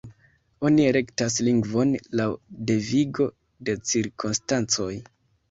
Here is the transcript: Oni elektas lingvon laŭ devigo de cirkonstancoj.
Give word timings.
Oni 0.69 0.85
elektas 0.91 1.35
lingvon 1.47 1.91
laŭ 2.21 2.25
devigo 2.71 3.29
de 3.69 3.77
cirkonstancoj. 3.93 4.91